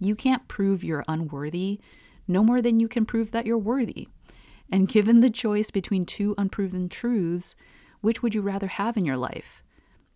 You 0.02 0.18
can't 0.18 0.50
prove 0.50 0.84
you're 0.84 1.06
unworthy 1.08 1.80
no 2.28 2.44
more 2.44 2.62
than 2.62 2.80
you 2.80 2.88
can 2.88 3.06
prove 3.06 3.32
that 3.32 3.46
you're 3.46 3.58
worthy. 3.58 4.08
And 4.72 4.88
given 4.88 5.20
the 5.20 5.30
choice 5.30 5.70
between 5.70 6.06
two 6.06 6.34
unproven 6.38 6.90
truths, 6.90 7.56
which 8.00 8.24
would 8.24 8.34
you 8.34 8.42
rather 8.42 8.68
have 8.68 8.98
in 8.98 9.06
your 9.06 9.18
life? 9.18 9.64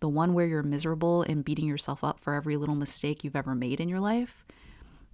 The 0.00 0.08
one 0.08 0.34
where 0.34 0.46
you're 0.46 0.62
miserable 0.62 1.22
and 1.22 1.44
beating 1.44 1.66
yourself 1.66 2.02
up 2.02 2.18
for 2.18 2.34
every 2.34 2.56
little 2.56 2.74
mistake 2.74 3.22
you've 3.22 3.36
ever 3.36 3.54
made 3.54 3.80
in 3.80 3.88
your 3.88 4.00
life? 4.00 4.44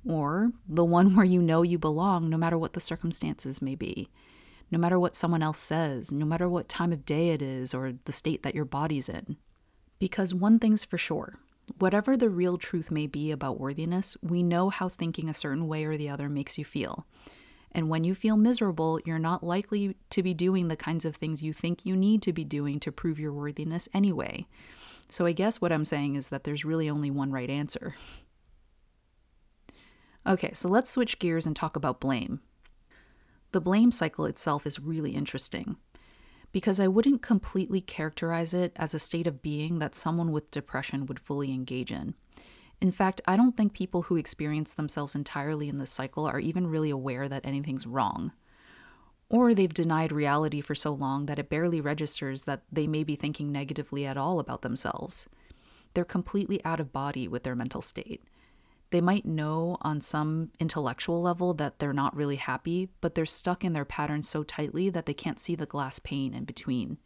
or 0.09 0.53
the 0.69 0.85
one 0.85 1.15
where 1.15 1.25
you 1.25 1.41
know 1.41 1.63
you 1.63 1.79
belong 1.79 2.29
no 2.29 2.37
matter 2.37 2.59
what 2.59 2.73
the 2.73 2.81
circumstances 2.81 3.63
may 3.63 3.75
be, 3.75 4.09
no 4.71 4.79
matter 4.79 4.99
what 4.99 5.17
someone 5.17 5.43
else 5.43 5.59
says, 5.59 6.11
no 6.11 6.25
matter 6.25 6.49
what 6.49 6.69
time 6.69 6.93
of 6.93 7.05
day 7.05 7.31
it 7.31 7.43
is 7.43 7.75
or 7.75 7.95
the 8.05 8.13
state 8.13 8.43
that 8.43 8.55
your 8.55 8.65
body's 8.65 9.09
in. 9.09 9.37
Because 9.99 10.35
one 10.35 10.59
thing's 10.59 10.85
for 10.85 10.99
sure 10.99 11.39
whatever 11.79 12.17
the 12.17 12.29
real 12.29 12.59
truth 12.59 12.91
may 12.91 13.07
be 13.07 13.31
about 13.31 13.59
worthiness, 13.59 14.17
we 14.21 14.43
know 14.43 14.69
how 14.69 14.89
thinking 14.89 15.29
a 15.29 15.35
certain 15.35 15.69
way 15.69 15.85
or 15.85 15.97
the 15.97 16.09
other 16.09 16.29
makes 16.29 16.59
you 16.59 16.65
feel. 16.65 17.07
And 17.73 17.89
when 17.89 18.05
you 18.05 18.15
feel 18.15 18.37
miserable, 18.37 19.01
you're 19.05 19.19
not 19.19 19.43
likely 19.43 19.97
to 20.11 20.23
be 20.23 20.35
doing 20.35 20.69
the 20.69 20.77
kinds 20.77 21.05
of 21.05 21.17
things 21.17 21.43
you 21.43 21.53
think 21.53 21.85
you 21.85 21.97
need 21.97 22.23
to 22.23 22.33
be 22.33 22.45
doing 22.45 22.79
to 22.81 22.93
prove 22.93 23.19
your 23.19 23.33
worthiness 23.33 23.89
anyway. 23.95 24.47
So 25.09 25.27
I 25.27 25.33
guess 25.33 25.61
what 25.61 25.73
I'm 25.73 25.85
saying 25.85 26.15
is 26.15 26.29
that 26.29 26.45
there's 26.45 26.65
really 26.65 26.89
only 26.89 27.11
one 27.11 27.33
right 27.33 27.51
answer. 27.51 27.95
Okay, 30.27 30.53
so 30.53 30.69
let's 30.69 30.91
switch 30.91 31.19
gears 31.19 31.47
and 31.47 31.57
talk 31.57 31.75
about 31.75 32.01
blame. 32.01 32.41
The 33.53 33.61
blame 33.61 33.91
cycle 33.91 34.27
itself 34.27 34.67
is 34.67 34.79
really 34.79 35.11
interesting 35.13 35.77
because 36.53 36.79
I 36.79 36.89
wouldn't 36.89 37.23
completely 37.23 37.81
characterize 37.81 38.55
it 38.55 38.73
as 38.77 38.95
a 38.95 38.99
state 38.99 39.27
of 39.27 39.43
being 39.43 39.79
that 39.79 39.95
someone 39.95 40.31
with 40.31 40.51
depression 40.51 41.07
would 41.07 41.19
fully 41.19 41.51
engage 41.51 41.91
in. 41.91 42.15
In 42.83 42.91
fact, 42.91 43.21
I 43.29 43.37
don't 43.37 43.57
think 43.57 43.75
people 43.75 44.03
who 44.03 44.17
experience 44.17 44.75
themselves 44.75 45.15
entirely 45.15 45.69
in 45.69 45.79
this 45.79 45.93
cycle 45.93 46.27
are 46.27 46.41
even 46.41 46.67
really 46.67 46.91
aware 46.91 47.29
that 47.29 47.47
anything's 47.47 47.87
wrong. 47.87 48.33
Or 49.29 49.55
they've 49.55 49.73
denied 49.73 50.11
reality 50.11 50.61
for 50.61 50.75
so 50.75 50.93
long 50.93 51.27
that 51.27 51.39
it 51.39 51.49
barely 51.49 51.81
registers 51.81 52.43
that 52.45 52.65
they 52.73 52.89
may 52.89 53.05
be 53.05 53.15
thinking 53.15 53.53
negatively 53.53 54.05
at 54.05 54.17
all 54.17 54.41
about 54.41 54.63
themselves. 54.63 55.29
They're 55.95 56.05
completely 56.05 56.63
out 56.65 56.81
of 56.81 56.93
body 56.93 57.29
with 57.29 57.45
their 57.45 57.55
mental 57.55 57.83
state. 57.83 58.25
They 58.91 59.01
might 59.01 59.25
know 59.25 59.79
on 59.83 60.01
some 60.01 60.51
intellectual 60.59 61.23
level 61.23 61.55
that 61.55 61.79
they're 61.79 61.93
not 61.93 62.17
really 62.17 62.35
happy, 62.35 62.89
but 63.01 63.15
they're 63.15 63.27
stuck 63.27 63.65
in 63.65 63.75
their 63.75 63.85
pattern 63.85 64.25
so 64.25 64.43
tightly 64.43 64.91
that 64.91 65.07
they 65.07 65.15
can't 65.15 65.39
see 65.39 65.55
the 65.55 65.67
glass 65.67 66.01
pane 66.01 66.35
in 66.35 66.43
between. 66.43 66.99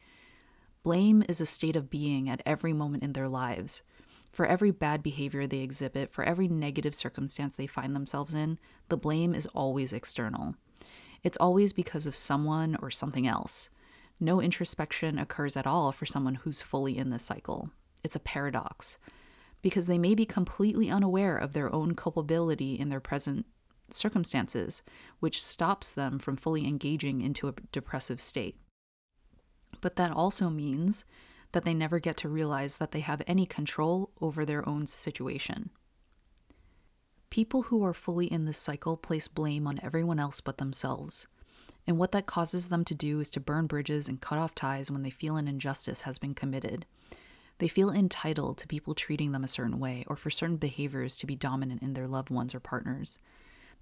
Blame 0.82 1.22
is 1.28 1.42
a 1.42 1.46
state 1.46 1.76
of 1.76 1.90
being 1.90 2.30
at 2.30 2.40
every 2.46 2.72
moment 2.72 3.02
in 3.02 3.12
their 3.12 3.28
lives. 3.28 3.82
For 4.36 4.44
every 4.44 4.70
bad 4.70 5.02
behavior 5.02 5.46
they 5.46 5.60
exhibit, 5.60 6.12
for 6.12 6.22
every 6.22 6.46
negative 6.46 6.94
circumstance 6.94 7.54
they 7.54 7.66
find 7.66 7.96
themselves 7.96 8.34
in, 8.34 8.58
the 8.90 8.96
blame 8.98 9.34
is 9.34 9.46
always 9.54 9.94
external. 9.94 10.56
It's 11.22 11.38
always 11.40 11.72
because 11.72 12.04
of 12.04 12.14
someone 12.14 12.76
or 12.82 12.90
something 12.90 13.26
else. 13.26 13.70
No 14.20 14.42
introspection 14.42 15.18
occurs 15.18 15.56
at 15.56 15.66
all 15.66 15.90
for 15.90 16.04
someone 16.04 16.34
who's 16.34 16.60
fully 16.60 16.98
in 16.98 17.08
this 17.08 17.22
cycle. 17.22 17.70
It's 18.04 18.14
a 18.14 18.20
paradox 18.20 18.98
because 19.62 19.86
they 19.86 19.96
may 19.96 20.14
be 20.14 20.26
completely 20.26 20.90
unaware 20.90 21.38
of 21.38 21.54
their 21.54 21.74
own 21.74 21.94
culpability 21.94 22.78
in 22.78 22.90
their 22.90 23.00
present 23.00 23.46
circumstances, 23.88 24.82
which 25.18 25.42
stops 25.42 25.94
them 25.94 26.18
from 26.18 26.36
fully 26.36 26.68
engaging 26.68 27.22
into 27.22 27.48
a 27.48 27.54
depressive 27.72 28.20
state. 28.20 28.60
But 29.80 29.96
that 29.96 30.10
also 30.10 30.50
means 30.50 31.06
that 31.56 31.64
they 31.64 31.72
never 31.72 31.98
get 31.98 32.18
to 32.18 32.28
realize 32.28 32.76
that 32.76 32.92
they 32.92 33.00
have 33.00 33.22
any 33.26 33.46
control 33.46 34.10
over 34.20 34.44
their 34.44 34.68
own 34.68 34.84
situation. 34.84 35.70
People 37.30 37.62
who 37.62 37.82
are 37.82 37.94
fully 37.94 38.30
in 38.30 38.44
this 38.44 38.58
cycle 38.58 38.98
place 38.98 39.26
blame 39.26 39.66
on 39.66 39.80
everyone 39.82 40.18
else 40.18 40.42
but 40.42 40.58
themselves. 40.58 41.26
And 41.86 41.96
what 41.96 42.12
that 42.12 42.26
causes 42.26 42.68
them 42.68 42.84
to 42.84 42.94
do 42.94 43.20
is 43.20 43.30
to 43.30 43.40
burn 43.40 43.68
bridges 43.68 44.06
and 44.06 44.20
cut 44.20 44.38
off 44.38 44.54
ties 44.54 44.90
when 44.90 45.02
they 45.02 45.08
feel 45.08 45.38
an 45.38 45.48
injustice 45.48 46.02
has 46.02 46.18
been 46.18 46.34
committed. 46.34 46.84
They 47.56 47.68
feel 47.68 47.88
entitled 47.88 48.58
to 48.58 48.68
people 48.68 48.92
treating 48.92 49.32
them 49.32 49.42
a 49.42 49.48
certain 49.48 49.78
way 49.78 50.04
or 50.08 50.16
for 50.16 50.28
certain 50.28 50.58
behaviors 50.58 51.16
to 51.16 51.26
be 51.26 51.36
dominant 51.36 51.80
in 51.80 51.94
their 51.94 52.06
loved 52.06 52.28
ones 52.28 52.54
or 52.54 52.60
partners. 52.60 53.18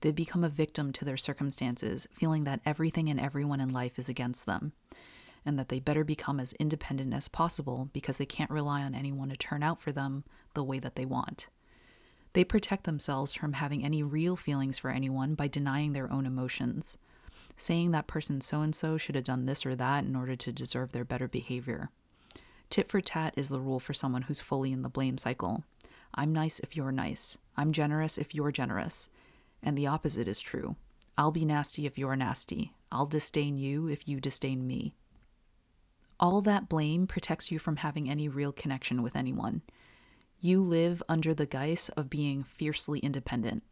They 0.01 0.13
become 0.13 0.45
a 0.45 0.49
victim 0.49 0.93
to 0.93 1.05
their 1.05 1.17
circumstances, 1.17 2.07
feeling 2.13 2.45
that 2.45 2.61
everything 2.65 3.09
and 3.09 3.19
everyone 3.19 3.61
in 3.61 3.73
life 3.73 3.99
is 3.99 4.09
against 4.09 4.47
them, 4.47 4.75
and 5.47 5.59
that 5.59 5.69
they 5.69 5.81
better 5.81 6.05
become 6.05 6.41
as 6.41 6.53
independent 6.55 7.13
as 7.13 7.29
possible 7.29 7.91
because 7.93 8.19
they 8.19 8.27
can't 8.27 8.51
rely 8.51 8.83
on 8.83 8.95
anyone 8.95 9.29
to 9.29 9.37
turn 9.37 9.63
out 9.63 9.81
for 9.81 9.93
them 9.93 10.25
the 10.55 10.65
way 10.65 10.79
that 10.79 10.97
they 10.97 11.05
want. 11.05 11.49
They 12.33 12.45
protect 12.45 12.85
themselves 12.85 13.33
from 13.33 13.55
having 13.55 13.85
any 13.85 14.03
real 14.03 14.37
feelings 14.37 14.79
for 14.79 14.91
anyone 14.91 15.35
by 15.35 15.49
denying 15.49 15.93
their 15.93 16.13
own 16.13 16.27
emotions 16.27 16.99
saying 17.57 17.93
that 17.93 18.07
person 18.07 18.41
so 18.41 18.61
and 18.61 18.75
so 18.75 18.97
should 18.97 19.15
have 19.15 19.25
done 19.25 19.47
this 19.47 19.65
or 19.65 19.77
that 19.77 20.05
in 20.05 20.17
order 20.17 20.35
to 20.35 20.53
deserve 20.53 20.93
their 20.93 21.05
better 21.05 21.29
behavior. 21.29 21.91
Tit 22.71 22.89
for 22.89 23.01
tat 23.01 23.35
is 23.37 23.49
the 23.49 23.61
rule 23.61 23.81
for 23.81 23.95
someone 23.95 24.23
who's 24.23 24.41
fully 24.41 24.73
in 24.73 24.83
the 24.83 24.89
blame 24.89 25.19
cycle. 25.19 25.65
I'm 26.15 26.33
nice 26.33 26.59
if 26.61 26.77
you're 26.77 26.93
nice. 26.93 27.37
I'm 27.57 27.73
generous 27.73 28.19
if 28.19 28.35
you're 28.35 28.53
generous. 28.53 29.09
And 29.63 29.77
the 29.79 29.87
opposite 29.87 30.29
is 30.29 30.41
true. 30.41 30.77
I'll 31.17 31.31
be 31.31 31.45
nasty 31.45 31.87
if 31.87 31.99
you're 31.99 32.17
nasty. 32.17 32.73
I'll 32.91 33.07
disdain 33.07 33.57
you 33.57 33.89
if 33.89 34.09
you 34.09 34.21
disdain 34.21 34.67
me. 34.67 34.95
All 36.25 36.41
that 36.41 36.71
blame 36.71 37.07
protects 37.07 37.51
you 37.51 37.59
from 37.59 37.77
having 37.77 38.09
any 38.09 38.31
real 38.31 38.51
connection 38.51 39.03
with 39.03 39.15
anyone. 39.15 39.61
You 40.41 40.63
live 40.63 41.03
under 41.07 41.35
the 41.35 41.45
guise 41.45 41.91
of 41.99 42.09
being 42.09 42.43
fiercely 42.43 42.99
independent, 43.01 43.63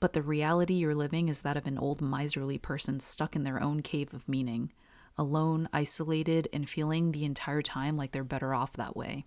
but 0.00 0.12
the 0.12 0.20
reality 0.20 0.74
you're 0.74 0.92
living 0.92 1.28
is 1.28 1.42
that 1.42 1.56
of 1.56 1.68
an 1.68 1.78
old 1.78 2.00
miserly 2.00 2.58
person 2.58 2.98
stuck 2.98 3.36
in 3.36 3.44
their 3.44 3.62
own 3.62 3.80
cave 3.80 4.12
of 4.12 4.28
meaning, 4.28 4.72
alone, 5.16 5.68
isolated, 5.72 6.48
and 6.52 6.68
feeling 6.68 7.12
the 7.12 7.24
entire 7.24 7.62
time 7.62 7.96
like 7.96 8.10
they're 8.10 8.24
better 8.24 8.56
off 8.56 8.72
that 8.72 8.96
way. 8.96 9.24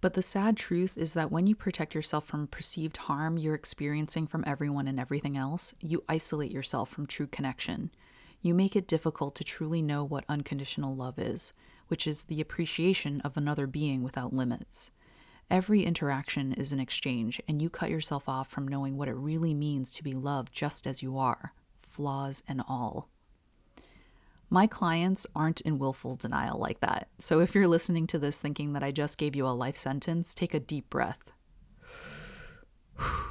But 0.00 0.14
the 0.14 0.22
sad 0.22 0.56
truth 0.56 0.96
is 0.96 1.12
that 1.12 1.30
when 1.30 1.46
you 1.46 1.54
protect 1.54 1.94
yourself 1.94 2.24
from 2.24 2.46
perceived 2.46 2.96
harm 2.96 3.36
you're 3.36 3.54
experiencing 3.54 4.26
from 4.26 4.44
everyone 4.46 4.88
and 4.88 4.98
everything 4.98 5.36
else, 5.36 5.74
you 5.78 6.04
isolate 6.08 6.52
yourself 6.52 6.88
from 6.88 7.06
true 7.06 7.26
connection. 7.26 7.90
You 8.44 8.52
make 8.52 8.76
it 8.76 8.86
difficult 8.86 9.34
to 9.36 9.42
truly 9.42 9.80
know 9.80 10.04
what 10.04 10.26
unconditional 10.28 10.94
love 10.94 11.18
is, 11.18 11.54
which 11.88 12.06
is 12.06 12.24
the 12.24 12.42
appreciation 12.42 13.22
of 13.22 13.38
another 13.38 13.66
being 13.66 14.02
without 14.02 14.34
limits. 14.34 14.90
Every 15.50 15.82
interaction 15.82 16.52
is 16.52 16.70
an 16.70 16.78
exchange, 16.78 17.40
and 17.48 17.62
you 17.62 17.70
cut 17.70 17.88
yourself 17.88 18.28
off 18.28 18.50
from 18.50 18.68
knowing 18.68 18.98
what 18.98 19.08
it 19.08 19.14
really 19.14 19.54
means 19.54 19.90
to 19.92 20.04
be 20.04 20.12
loved 20.12 20.52
just 20.52 20.86
as 20.86 21.02
you 21.02 21.16
are, 21.16 21.54
flaws 21.80 22.42
and 22.46 22.60
all. 22.68 23.08
My 24.50 24.66
clients 24.66 25.26
aren't 25.34 25.62
in 25.62 25.78
willful 25.78 26.16
denial 26.16 26.58
like 26.58 26.80
that, 26.80 27.08
so 27.18 27.40
if 27.40 27.54
you're 27.54 27.66
listening 27.66 28.06
to 28.08 28.18
this 28.18 28.36
thinking 28.36 28.74
that 28.74 28.84
I 28.84 28.90
just 28.90 29.16
gave 29.16 29.34
you 29.34 29.46
a 29.46 29.56
life 29.56 29.76
sentence, 29.76 30.34
take 30.34 30.52
a 30.52 30.60
deep 30.60 30.90
breath. 30.90 31.32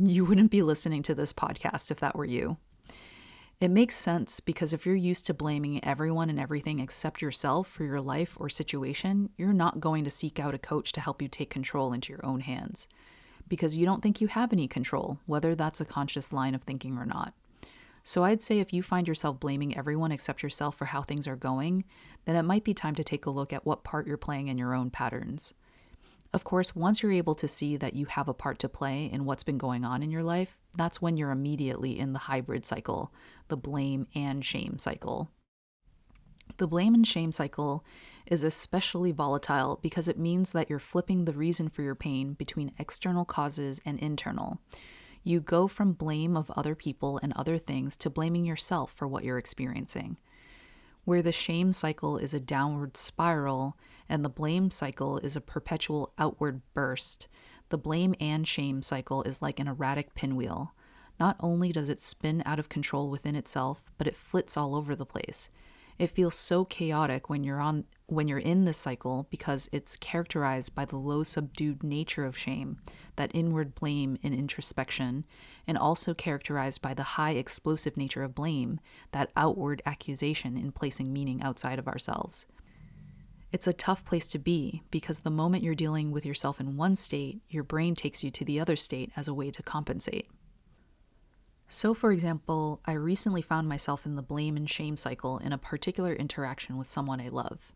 You 0.00 0.24
wouldn't 0.24 0.52
be 0.52 0.62
listening 0.62 1.02
to 1.02 1.14
this 1.16 1.32
podcast 1.32 1.90
if 1.90 1.98
that 1.98 2.14
were 2.14 2.24
you. 2.24 2.58
It 3.60 3.72
makes 3.72 3.96
sense 3.96 4.38
because 4.38 4.72
if 4.72 4.86
you're 4.86 4.94
used 4.94 5.26
to 5.26 5.34
blaming 5.34 5.84
everyone 5.84 6.30
and 6.30 6.38
everything 6.38 6.78
except 6.78 7.20
yourself 7.20 7.66
for 7.66 7.82
your 7.82 8.00
life 8.00 8.36
or 8.38 8.48
situation, 8.48 9.30
you're 9.36 9.52
not 9.52 9.80
going 9.80 10.04
to 10.04 10.10
seek 10.10 10.38
out 10.38 10.54
a 10.54 10.58
coach 10.58 10.92
to 10.92 11.00
help 11.00 11.20
you 11.20 11.26
take 11.26 11.50
control 11.50 11.92
into 11.92 12.12
your 12.12 12.24
own 12.24 12.38
hands 12.38 12.86
because 13.48 13.76
you 13.76 13.84
don't 13.84 14.00
think 14.00 14.20
you 14.20 14.28
have 14.28 14.52
any 14.52 14.68
control, 14.68 15.18
whether 15.26 15.56
that's 15.56 15.80
a 15.80 15.84
conscious 15.84 16.32
line 16.32 16.54
of 16.54 16.62
thinking 16.62 16.96
or 16.96 17.04
not. 17.04 17.34
So 18.04 18.22
I'd 18.22 18.42
say 18.42 18.60
if 18.60 18.72
you 18.72 18.80
find 18.80 19.08
yourself 19.08 19.40
blaming 19.40 19.76
everyone 19.76 20.12
except 20.12 20.40
yourself 20.44 20.76
for 20.76 20.84
how 20.84 21.02
things 21.02 21.26
are 21.26 21.34
going, 21.34 21.84
then 22.26 22.36
it 22.36 22.44
might 22.44 22.62
be 22.62 22.74
time 22.74 22.94
to 22.94 23.02
take 23.02 23.26
a 23.26 23.30
look 23.30 23.52
at 23.52 23.66
what 23.66 23.82
part 23.82 24.06
you're 24.06 24.16
playing 24.16 24.46
in 24.46 24.56
your 24.56 24.72
own 24.72 24.88
patterns. 24.88 25.52
Of 26.32 26.44
course, 26.44 26.76
once 26.76 27.02
you're 27.02 27.12
able 27.12 27.34
to 27.36 27.48
see 27.48 27.76
that 27.78 27.94
you 27.94 28.04
have 28.06 28.28
a 28.28 28.34
part 28.34 28.58
to 28.60 28.68
play 28.68 29.06
in 29.06 29.24
what's 29.24 29.42
been 29.42 29.56
going 29.56 29.84
on 29.84 30.02
in 30.02 30.10
your 30.10 30.22
life, 30.22 30.58
that's 30.76 31.00
when 31.00 31.16
you're 31.16 31.30
immediately 31.30 31.98
in 31.98 32.12
the 32.12 32.18
hybrid 32.20 32.64
cycle, 32.66 33.12
the 33.48 33.56
blame 33.56 34.06
and 34.14 34.44
shame 34.44 34.78
cycle. 34.78 35.30
The 36.58 36.66
blame 36.66 36.94
and 36.94 37.06
shame 37.06 37.32
cycle 37.32 37.84
is 38.26 38.42
especially 38.42 39.12
volatile 39.12 39.78
because 39.82 40.08
it 40.08 40.18
means 40.18 40.52
that 40.52 40.68
you're 40.68 40.78
flipping 40.78 41.24
the 41.24 41.32
reason 41.32 41.68
for 41.68 41.82
your 41.82 41.94
pain 41.94 42.34
between 42.34 42.72
external 42.78 43.24
causes 43.24 43.80
and 43.86 43.98
internal. 43.98 44.60
You 45.22 45.40
go 45.40 45.66
from 45.66 45.92
blame 45.92 46.36
of 46.36 46.50
other 46.50 46.74
people 46.74 47.18
and 47.22 47.32
other 47.34 47.58
things 47.58 47.96
to 47.96 48.10
blaming 48.10 48.44
yourself 48.44 48.92
for 48.92 49.08
what 49.08 49.24
you're 49.24 49.38
experiencing. 49.38 50.16
Where 51.08 51.22
the 51.22 51.32
shame 51.32 51.72
cycle 51.72 52.18
is 52.18 52.34
a 52.34 52.38
downward 52.38 52.94
spiral, 52.98 53.78
and 54.10 54.22
the 54.22 54.28
blame 54.28 54.70
cycle 54.70 55.16
is 55.16 55.36
a 55.36 55.40
perpetual 55.40 56.12
outward 56.18 56.60
burst. 56.74 57.28
The 57.70 57.78
blame 57.78 58.14
and 58.20 58.46
shame 58.46 58.82
cycle 58.82 59.22
is 59.22 59.40
like 59.40 59.58
an 59.58 59.68
erratic 59.68 60.14
pinwheel. 60.14 60.74
Not 61.18 61.38
only 61.40 61.72
does 61.72 61.88
it 61.88 61.98
spin 61.98 62.42
out 62.44 62.58
of 62.58 62.68
control 62.68 63.08
within 63.08 63.36
itself, 63.36 63.86
but 63.96 64.06
it 64.06 64.16
flits 64.16 64.54
all 64.54 64.74
over 64.74 64.94
the 64.94 65.06
place. 65.06 65.48
It 65.98 66.10
feels 66.10 66.34
so 66.34 66.64
chaotic 66.64 67.28
when 67.28 67.42
you're 67.42 67.60
on 67.60 67.84
when 68.06 68.26
you're 68.26 68.38
in 68.38 68.64
this 68.64 68.78
cycle 68.78 69.26
because 69.30 69.68
it's 69.70 69.96
characterized 69.96 70.74
by 70.74 70.86
the 70.86 70.96
low 70.96 71.22
subdued 71.22 71.82
nature 71.82 72.24
of 72.24 72.38
shame, 72.38 72.78
that 73.16 73.30
inward 73.34 73.74
blame 73.74 74.16
and 74.22 74.32
introspection, 74.32 75.26
and 75.66 75.76
also 75.76 76.14
characterized 76.14 76.80
by 76.80 76.94
the 76.94 77.02
high 77.02 77.32
explosive 77.32 77.98
nature 77.98 78.22
of 78.22 78.34
blame, 78.34 78.80
that 79.12 79.30
outward 79.36 79.82
accusation 79.84 80.56
in 80.56 80.72
placing 80.72 81.12
meaning 81.12 81.42
outside 81.42 81.78
of 81.78 81.86
ourselves. 81.86 82.46
It's 83.52 83.66
a 83.66 83.74
tough 83.74 84.04
place 84.04 84.26
to 84.28 84.38
be 84.38 84.82
because 84.90 85.20
the 85.20 85.30
moment 85.30 85.62
you're 85.62 85.74
dealing 85.74 86.10
with 86.10 86.24
yourself 86.24 86.60
in 86.60 86.78
one 86.78 86.96
state, 86.96 87.42
your 87.50 87.62
brain 87.62 87.94
takes 87.94 88.24
you 88.24 88.30
to 88.30 88.44
the 88.44 88.60
other 88.60 88.76
state 88.76 89.10
as 89.16 89.28
a 89.28 89.34
way 89.34 89.50
to 89.50 89.62
compensate. 89.62 90.30
So, 91.70 91.92
for 91.92 92.12
example, 92.12 92.80
I 92.86 92.92
recently 92.92 93.42
found 93.42 93.68
myself 93.68 94.06
in 94.06 94.16
the 94.16 94.22
blame 94.22 94.56
and 94.56 94.68
shame 94.68 94.96
cycle 94.96 95.36
in 95.36 95.52
a 95.52 95.58
particular 95.58 96.14
interaction 96.14 96.78
with 96.78 96.88
someone 96.88 97.20
I 97.20 97.28
love. 97.28 97.72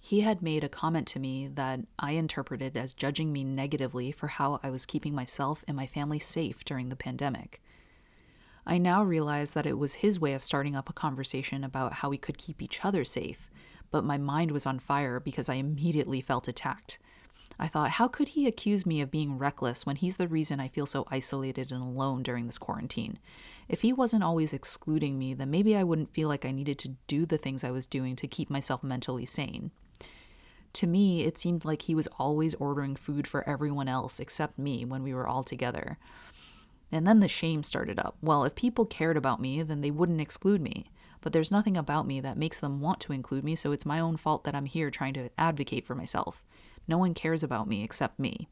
He 0.00 0.20
had 0.20 0.42
made 0.42 0.62
a 0.62 0.68
comment 0.68 1.08
to 1.08 1.18
me 1.18 1.48
that 1.48 1.80
I 1.98 2.12
interpreted 2.12 2.76
as 2.76 2.92
judging 2.92 3.32
me 3.32 3.42
negatively 3.42 4.12
for 4.12 4.28
how 4.28 4.60
I 4.62 4.70
was 4.70 4.86
keeping 4.86 5.14
myself 5.14 5.64
and 5.66 5.76
my 5.76 5.86
family 5.86 6.20
safe 6.20 6.64
during 6.64 6.88
the 6.88 6.96
pandemic. 6.96 7.60
I 8.64 8.78
now 8.78 9.02
realize 9.02 9.54
that 9.54 9.66
it 9.66 9.76
was 9.76 9.94
his 9.94 10.20
way 10.20 10.34
of 10.34 10.42
starting 10.42 10.76
up 10.76 10.88
a 10.88 10.92
conversation 10.92 11.64
about 11.64 11.94
how 11.94 12.10
we 12.10 12.18
could 12.18 12.38
keep 12.38 12.62
each 12.62 12.84
other 12.84 13.04
safe, 13.04 13.48
but 13.90 14.04
my 14.04 14.18
mind 14.18 14.52
was 14.52 14.66
on 14.66 14.78
fire 14.78 15.18
because 15.18 15.48
I 15.48 15.54
immediately 15.54 16.20
felt 16.20 16.46
attacked. 16.46 16.98
I 17.58 17.68
thought, 17.68 17.90
how 17.90 18.08
could 18.08 18.28
he 18.28 18.46
accuse 18.46 18.86
me 18.86 19.00
of 19.00 19.10
being 19.10 19.38
reckless 19.38 19.86
when 19.86 19.96
he's 19.96 20.16
the 20.16 20.28
reason 20.28 20.58
I 20.58 20.68
feel 20.68 20.86
so 20.86 21.06
isolated 21.10 21.70
and 21.70 21.82
alone 21.82 22.22
during 22.22 22.46
this 22.46 22.58
quarantine? 22.58 23.18
If 23.68 23.82
he 23.82 23.92
wasn't 23.92 24.24
always 24.24 24.52
excluding 24.52 25.18
me, 25.18 25.34
then 25.34 25.50
maybe 25.50 25.76
I 25.76 25.84
wouldn't 25.84 26.12
feel 26.12 26.28
like 26.28 26.44
I 26.44 26.50
needed 26.50 26.78
to 26.80 26.96
do 27.06 27.24
the 27.26 27.38
things 27.38 27.62
I 27.62 27.70
was 27.70 27.86
doing 27.86 28.16
to 28.16 28.26
keep 28.26 28.50
myself 28.50 28.82
mentally 28.82 29.26
sane. 29.26 29.70
To 30.74 30.86
me, 30.86 31.24
it 31.24 31.36
seemed 31.36 31.64
like 31.64 31.82
he 31.82 31.94
was 31.94 32.08
always 32.18 32.54
ordering 32.54 32.96
food 32.96 33.26
for 33.26 33.48
everyone 33.48 33.88
else 33.88 34.18
except 34.18 34.58
me 34.58 34.84
when 34.84 35.02
we 35.02 35.12
were 35.12 35.28
all 35.28 35.44
together. 35.44 35.98
And 36.90 37.06
then 37.06 37.20
the 37.20 37.28
shame 37.28 37.62
started 37.62 37.98
up. 37.98 38.16
Well, 38.22 38.44
if 38.44 38.54
people 38.54 38.86
cared 38.86 39.16
about 39.16 39.40
me, 39.40 39.62
then 39.62 39.82
they 39.82 39.90
wouldn't 39.90 40.20
exclude 40.20 40.60
me 40.60 40.86
but 41.22 41.32
there's 41.32 41.52
nothing 41.52 41.76
about 41.76 42.06
me 42.06 42.20
that 42.20 42.36
makes 42.36 42.60
them 42.60 42.80
want 42.80 43.00
to 43.00 43.12
include 43.12 43.44
me, 43.44 43.54
so 43.54 43.72
it's 43.72 43.86
my 43.86 43.98
own 43.98 44.16
fault 44.16 44.44
that 44.44 44.54
I'm 44.54 44.66
here 44.66 44.90
trying 44.90 45.14
to 45.14 45.30
advocate 45.38 45.86
for 45.86 45.94
myself. 45.94 46.44
No 46.86 46.98
one 46.98 47.14
cares 47.14 47.42
about 47.42 47.68
me 47.68 47.82
except 47.82 48.18
me. 48.18 48.48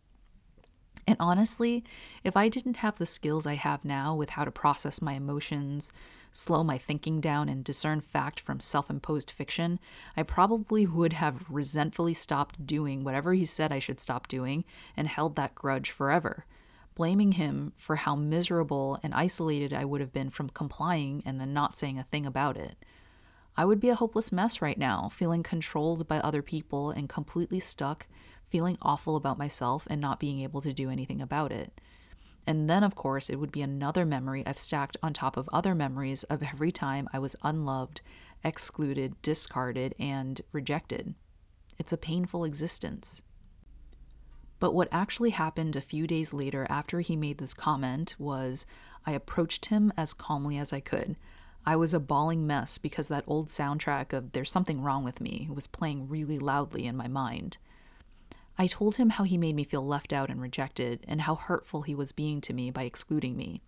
And 1.07 1.17
honestly, 1.19 1.83
if 2.23 2.37
I 2.37 2.49
didn't 2.49 2.77
have 2.77 2.99
the 2.99 3.07
skills 3.07 3.47
I 3.47 3.55
have 3.55 3.85
now 3.85 4.15
with 4.15 4.31
how 4.31 4.45
to 4.45 4.51
process 4.51 5.03
my 5.03 5.15
emotions, 5.15 5.93
slow 6.31 6.63
my 6.63 6.79
thinking 6.79 7.21
down, 7.21 7.49
and 7.49 7.65
discern 7.65 8.01
fact 8.01 8.39
from 8.39 8.61
self 8.61 8.91
imposed 8.91 9.31
fiction, 9.31 9.81
I 10.17 10.23
probably 10.23 10.87
would 10.87 11.15
have 11.15 11.45
resentfully 11.49 12.15
stopped 12.15 12.67
doing 12.67 13.03
whatever 13.03 13.35
he 13.35 13.45
said 13.45 13.73
I 13.73 13.81
should 13.81 13.99
stop 13.99 14.29
doing 14.29 14.65
and 14.97 15.09
held 15.09 15.37
that 15.37 15.55
grudge 15.55 15.91
forever 15.91 16.47
blaming 17.01 17.33
him 17.33 17.73
for 17.77 17.97
how 17.97 18.15
miserable 18.15 18.99
and 19.03 19.15
isolated 19.15 19.73
I 19.73 19.87
would 19.87 20.03
have 20.03 20.13
been 20.13 20.29
from 20.29 20.51
complying 20.51 21.23
and 21.25 21.41
then 21.41 21.55
not 21.55 21.75
saying 21.75 21.99
a 21.99 22.05
thing 22.05 22.27
about 22.27 22.59
it. 22.59 22.77
I 23.61 23.67
would 23.67 23.79
be 23.79 23.91
a 23.91 23.95
hopeless 23.95 24.33
mess 24.33 24.63
right 24.63 24.79
now, 24.79 25.11
feeling 25.11 25.43
controlled 25.43 26.09
by 26.09 26.19
other 26.21 26.41
people 26.41 26.93
and 26.93 27.11
completely 27.11 27.61
stuck, 27.61 28.07
feeling 28.43 28.79
awful 28.81 29.17
about 29.17 29.37
myself 29.37 29.87
and 29.91 30.01
not 30.01 30.19
being 30.19 30.41
able 30.41 30.63
to 30.63 30.73
do 30.73 30.89
anything 30.89 31.21
about 31.21 31.53
it. 31.53 31.79
And 32.47 32.71
then, 32.71 32.83
of 32.83 32.95
course, 32.95 33.29
it 33.29 33.37
would 33.37 33.53
be 33.53 33.61
another 33.61 34.07
memory 34.07 34.43
I've 34.47 34.57
stacked 34.57 34.97
on 35.03 35.13
top 35.13 35.37
of 35.37 35.47
other 35.53 35.75
memories 35.75 36.23
of 36.25 36.43
every 36.43 36.73
time 36.73 37.07
I 37.13 37.19
was 37.19 37.37
unloved, 37.43 38.01
excluded, 38.43 39.21
discarded, 39.21 39.95
and 39.99 40.41
rejected. 40.53 41.15
It's 41.79 41.93
a 41.93 41.99
painful 41.99 42.45
existence. 42.45 43.21
But 44.59 44.73
what 44.73 44.89
actually 44.91 45.31
happened 45.33 45.77
a 45.77 45.83
few 45.83 46.07
days 46.07 46.33
later 46.33 46.67
after 46.71 47.01
he 47.01 47.15
made 47.15 47.37
this 47.37 47.53
comment 47.53 48.15
was 48.19 48.65
I 49.05 49.13
approached 49.13 49.67
him 49.67 49.93
as 49.99 50.15
calmly 50.15 50.57
as 50.57 50.73
I 50.73 50.81
could. 50.81 51.17
I 51.71 51.77
was 51.77 51.95
a 51.95 52.01
bawling 52.01 52.49
mess 52.49 52.79
because 52.79 53.07
that 53.07 53.23
old 53.29 53.47
soundtrack 53.47 54.13
of 54.13 54.33
There's 54.33 54.51
Something 54.51 54.83
Wrong 54.83 55.05
with 55.05 55.21
Me 55.21 55.49
was 55.49 55.69
playing 55.69 56.09
really 56.09 56.37
loudly 56.37 56.85
in 56.85 56.97
my 56.97 57.07
mind. 57.07 57.59
I 58.59 58.67
told 58.67 58.97
him 58.97 59.11
how 59.11 59.23
he 59.23 59.39
made 59.39 59.55
me 59.55 59.63
feel 59.63 59.87
left 59.87 60.13
out 60.13 60.31
and 60.31 60.43
rejected, 60.43 61.05
and 61.07 61.21
how 61.21 61.37
hurtful 61.37 61.83
he 61.83 61.95
was 61.95 62.11
being 62.11 62.41
to 62.41 62.53
me 62.53 62.73
by 62.73 62.83
excluding 62.83 63.37
me. 63.37 63.61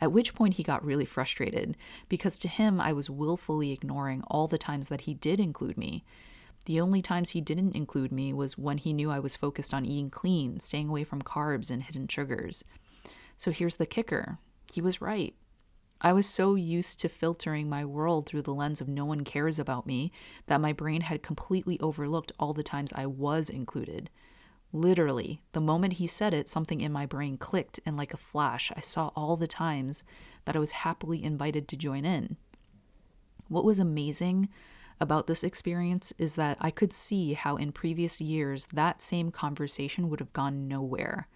At 0.00 0.12
which 0.12 0.34
point 0.34 0.54
he 0.54 0.62
got 0.62 0.82
really 0.82 1.04
frustrated, 1.04 1.76
because 2.08 2.38
to 2.38 2.48
him 2.48 2.80
I 2.80 2.94
was 2.94 3.10
willfully 3.10 3.70
ignoring 3.70 4.22
all 4.28 4.48
the 4.48 4.56
times 4.56 4.88
that 4.88 5.02
he 5.02 5.12
did 5.12 5.38
include 5.38 5.76
me. 5.76 6.04
The 6.64 6.80
only 6.80 7.02
times 7.02 7.32
he 7.32 7.42
didn't 7.42 7.76
include 7.76 8.12
me 8.12 8.32
was 8.32 8.56
when 8.56 8.78
he 8.78 8.94
knew 8.94 9.10
I 9.10 9.18
was 9.18 9.36
focused 9.36 9.74
on 9.74 9.84
eating 9.84 10.08
clean, 10.08 10.58
staying 10.58 10.88
away 10.88 11.04
from 11.04 11.20
carbs 11.20 11.70
and 11.70 11.82
hidden 11.82 12.08
sugars. 12.08 12.64
So 13.36 13.50
here's 13.50 13.76
the 13.76 13.84
kicker 13.84 14.38
he 14.72 14.80
was 14.80 15.02
right. 15.02 15.34
I 16.04 16.12
was 16.12 16.26
so 16.26 16.56
used 16.56 16.98
to 17.00 17.08
filtering 17.08 17.68
my 17.68 17.84
world 17.84 18.26
through 18.26 18.42
the 18.42 18.52
lens 18.52 18.80
of 18.80 18.88
no 18.88 19.04
one 19.04 19.22
cares 19.22 19.60
about 19.60 19.86
me 19.86 20.10
that 20.46 20.60
my 20.60 20.72
brain 20.72 21.02
had 21.02 21.22
completely 21.22 21.78
overlooked 21.78 22.32
all 22.40 22.52
the 22.52 22.64
times 22.64 22.92
I 22.92 23.06
was 23.06 23.48
included. 23.48 24.10
Literally, 24.72 25.42
the 25.52 25.60
moment 25.60 25.94
he 25.94 26.08
said 26.08 26.34
it, 26.34 26.48
something 26.48 26.80
in 26.80 26.90
my 26.90 27.06
brain 27.06 27.36
clicked, 27.36 27.78
and 27.86 27.96
like 27.96 28.12
a 28.12 28.16
flash, 28.16 28.72
I 28.74 28.80
saw 28.80 29.12
all 29.14 29.36
the 29.36 29.46
times 29.46 30.04
that 30.44 30.56
I 30.56 30.58
was 30.58 30.72
happily 30.72 31.22
invited 31.22 31.68
to 31.68 31.76
join 31.76 32.04
in. 32.04 32.36
What 33.46 33.64
was 33.64 33.78
amazing 33.78 34.48
about 35.00 35.28
this 35.28 35.44
experience 35.44 36.12
is 36.18 36.34
that 36.34 36.56
I 36.60 36.72
could 36.72 36.92
see 36.92 37.34
how 37.34 37.54
in 37.54 37.70
previous 37.70 38.20
years 38.20 38.66
that 38.72 39.00
same 39.00 39.30
conversation 39.30 40.08
would 40.08 40.18
have 40.18 40.32
gone 40.32 40.66
nowhere 40.66 41.28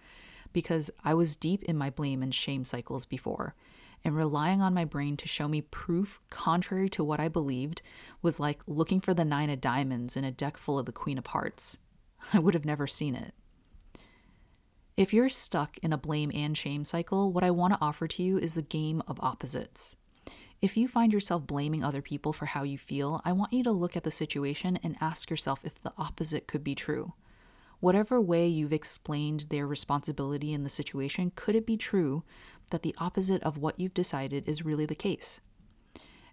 because 0.51 0.91
I 1.05 1.13
was 1.13 1.37
deep 1.37 1.63
in 1.63 1.77
my 1.77 1.89
blame 1.89 2.21
and 2.21 2.35
shame 2.35 2.65
cycles 2.65 3.05
before. 3.05 3.55
And 4.03 4.15
relying 4.15 4.61
on 4.61 4.73
my 4.73 4.85
brain 4.85 5.17
to 5.17 5.27
show 5.27 5.47
me 5.47 5.61
proof 5.61 6.19
contrary 6.29 6.87
to 6.89 7.03
what 7.03 7.19
I 7.19 7.27
believed 7.27 7.81
was 8.21 8.39
like 8.39 8.61
looking 8.65 9.01
for 9.01 9.13
the 9.13 9.25
nine 9.25 9.49
of 9.49 9.59
diamonds 9.59 10.15
in 10.15 10.23
a 10.23 10.31
deck 10.31 10.57
full 10.57 10.79
of 10.79 10.85
the 10.85 10.91
queen 10.91 11.17
of 11.17 11.27
hearts. 11.27 11.79
I 12.33 12.39
would 12.39 12.53
have 12.53 12.65
never 12.65 12.87
seen 12.87 13.15
it. 13.15 13.33
If 14.95 15.13
you're 15.13 15.29
stuck 15.29 15.77
in 15.79 15.93
a 15.93 15.97
blame 15.97 16.31
and 16.33 16.57
shame 16.57 16.83
cycle, 16.83 17.31
what 17.31 17.43
I 17.43 17.51
want 17.51 17.73
to 17.73 17.81
offer 17.81 18.07
to 18.07 18.23
you 18.23 18.39
is 18.39 18.55
the 18.55 18.63
game 18.63 19.03
of 19.07 19.19
opposites. 19.19 19.95
If 20.59 20.75
you 20.75 20.87
find 20.87 21.13
yourself 21.13 21.45
blaming 21.45 21.83
other 21.83 22.01
people 22.01 22.33
for 22.33 22.47
how 22.47 22.63
you 22.63 22.79
feel, 22.79 23.21
I 23.23 23.31
want 23.31 23.53
you 23.53 23.61
to 23.63 23.71
look 23.71 23.95
at 23.95 24.03
the 24.03 24.09
situation 24.09 24.79
and 24.81 24.97
ask 24.99 25.29
yourself 25.29 25.63
if 25.63 25.79
the 25.79 25.93
opposite 25.99 26.47
could 26.47 26.63
be 26.63 26.73
true. 26.73 27.13
Whatever 27.79 28.19
way 28.19 28.47
you've 28.47 28.73
explained 28.73 29.41
their 29.51 29.67
responsibility 29.67 30.51
in 30.51 30.63
the 30.63 30.69
situation, 30.69 31.31
could 31.35 31.53
it 31.53 31.67
be 31.67 31.77
true 31.77 32.23
that 32.71 32.83
the 32.83 32.95
opposite 32.97 33.41
of 33.43 33.57
what 33.57 33.79
you've 33.79 33.93
decided 33.93 34.47
is 34.47 34.65
really 34.65 34.85
the 34.85 34.95
case? 34.95 35.41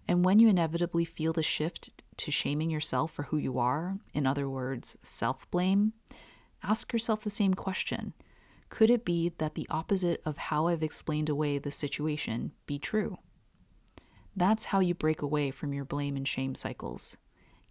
And 0.07 0.25
when 0.25 0.39
you 0.39 0.49
inevitably 0.49 1.05
feel 1.05 1.33
the 1.33 1.43
shift 1.43 2.05
to 2.19 2.31
shaming 2.31 2.71
yourself 2.71 3.13
for 3.13 3.25
who 3.25 3.37
you 3.37 3.59
are, 3.59 3.99
in 4.13 4.27
other 4.27 4.49
words, 4.49 4.97
self 5.03 5.51
blame, 5.51 5.93
ask 6.63 6.93
yourself 6.93 7.25
the 7.25 7.31
same 7.31 7.55
question 7.55 8.13
Could 8.69 8.91
it 8.91 9.05
be 9.05 9.33
that 9.39 9.55
the 9.55 9.67
opposite 9.71 10.21
of 10.25 10.37
how 10.37 10.67
I've 10.67 10.83
explained 10.83 11.29
away 11.29 11.59
the 11.59 11.71
situation 11.71 12.53
be 12.67 12.79
true? 12.79 13.19
That's 14.37 14.67
how 14.67 14.81
you 14.81 14.95
break 14.95 15.23
away 15.23 15.51
from 15.51 15.73
your 15.73 15.85
blame 15.85 16.17
and 16.17 16.27
shame 16.27 16.55
cycles. 16.55 17.17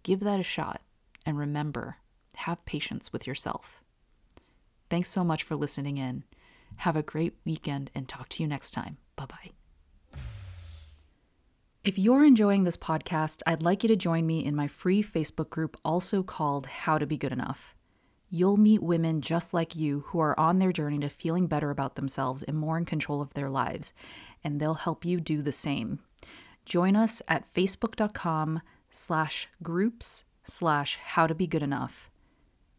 Give 0.02 0.20
that 0.20 0.40
a 0.40 0.44
shot, 0.44 0.82
and 1.26 1.38
remember, 1.38 1.98
have 2.36 2.64
patience 2.64 3.12
with 3.12 3.26
yourself. 3.26 3.82
Thanks 4.90 5.08
so 5.08 5.24
much 5.24 5.42
for 5.42 5.56
listening 5.56 5.98
in. 5.98 6.24
Have 6.76 6.96
a 6.96 7.02
great 7.02 7.34
weekend 7.44 7.90
and 7.94 8.08
talk 8.08 8.28
to 8.30 8.42
you 8.42 8.48
next 8.48 8.72
time. 8.72 8.98
Bye 9.16 9.26
bye. 9.26 9.50
If 11.84 11.98
you're 11.98 12.24
enjoying 12.24 12.64
this 12.64 12.78
podcast, 12.78 13.42
I'd 13.46 13.62
like 13.62 13.82
you 13.82 13.88
to 13.88 13.96
join 13.96 14.26
me 14.26 14.42
in 14.42 14.56
my 14.56 14.68
free 14.68 15.02
Facebook 15.02 15.50
group, 15.50 15.76
also 15.84 16.22
called 16.22 16.64
How 16.66 16.96
to 16.96 17.06
Be 17.06 17.18
Good 17.18 17.32
Enough. 17.32 17.74
You'll 18.30 18.56
meet 18.56 18.82
women 18.82 19.20
just 19.20 19.52
like 19.52 19.76
you 19.76 20.04
who 20.06 20.18
are 20.18 20.38
on 20.40 20.58
their 20.58 20.72
journey 20.72 20.98
to 21.00 21.10
feeling 21.10 21.46
better 21.46 21.70
about 21.70 21.94
themselves 21.94 22.42
and 22.42 22.56
more 22.56 22.78
in 22.78 22.86
control 22.86 23.20
of 23.20 23.34
their 23.34 23.50
lives, 23.50 23.92
and 24.42 24.58
they'll 24.58 24.74
help 24.74 25.04
you 25.04 25.20
do 25.20 25.42
the 25.42 25.52
same. 25.52 26.00
Join 26.64 26.96
us 26.96 27.20
at 27.28 27.44
facebook.com 27.52 28.62
slash 28.88 29.48
groups 29.62 30.24
slash 30.42 30.96
how 30.96 31.26
to 31.26 31.34
be 31.34 31.46
good 31.46 31.62
enough. 31.62 32.10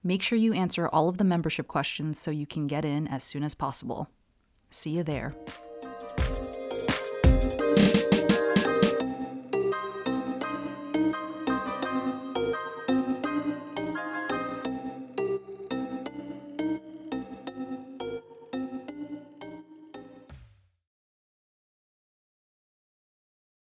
Make 0.08 0.22
sure 0.22 0.38
you 0.38 0.54
answer 0.54 0.88
all 0.88 1.10
of 1.10 1.18
the 1.18 1.24
membership 1.24 1.68
questions 1.68 2.20
so 2.20 2.30
you 2.30 2.46
can 2.46 2.68
get 2.68 2.86
in 2.86 3.08
as 3.08 3.24
soon 3.24 3.42
as 3.42 3.56
possible. 3.56 4.08
See 4.70 4.92
you 4.92 5.04
there. 5.04 5.36